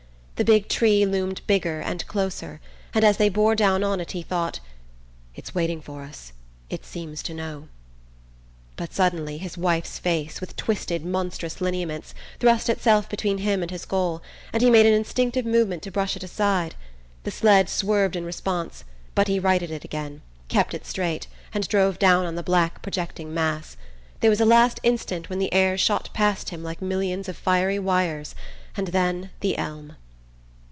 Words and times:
The 0.35 0.43
big 0.53 0.69
tree 0.69 1.05
loomed 1.05 1.41
bigger 1.45 1.81
and 1.81 2.03
closer, 2.07 2.59
and 2.95 3.03
as 3.05 3.17
they 3.17 3.29
bore 3.29 3.53
down 3.53 3.83
on 3.83 3.99
it 4.01 4.13
he 4.13 4.23
thought: 4.23 4.59
"It's 5.35 5.53
waiting 5.53 5.83
for 5.83 6.01
us: 6.01 6.33
it 6.67 6.83
seems 6.83 7.21
to 7.21 7.35
know." 7.35 7.67
But 8.75 8.91
suddenly 8.91 9.37
his 9.37 9.55
wife's 9.55 9.99
face, 9.99 10.41
with 10.41 10.55
twisted 10.55 11.05
monstrous 11.05 11.61
lineaments, 11.61 12.15
thrust 12.39 12.69
itself 12.69 13.07
between 13.07 13.37
him 13.37 13.61
and 13.61 13.69
his 13.69 13.85
goal, 13.85 14.23
and 14.51 14.63
he 14.63 14.71
made 14.71 14.87
an 14.87 14.95
instinctive 14.95 15.45
movement 15.45 15.83
to 15.83 15.91
brush 15.91 16.15
it 16.15 16.23
aside. 16.23 16.73
The 17.23 17.29
sled 17.29 17.69
swerved 17.69 18.15
in 18.15 18.25
response, 18.25 18.83
but 19.13 19.27
he 19.27 19.37
righted 19.39 19.69
it 19.69 19.85
again, 19.85 20.23
kept 20.47 20.73
it 20.73 20.87
straight, 20.87 21.27
and 21.53 21.67
drove 21.67 21.99
down 21.99 22.25
on 22.25 22.33
the 22.33 22.41
black 22.41 22.81
projecting 22.81 23.31
mass. 23.31 23.77
There 24.21 24.31
was 24.31 24.41
a 24.41 24.45
last 24.45 24.79
instant 24.81 25.29
when 25.29 25.37
the 25.37 25.53
air 25.53 25.77
shot 25.77 26.09
past 26.15 26.49
him 26.49 26.63
like 26.63 26.81
millions 26.81 27.29
of 27.29 27.37
fiery 27.37 27.77
wires; 27.77 28.33
and 28.75 28.87
then 28.87 29.29
the 29.41 29.55
elm... 29.59 29.97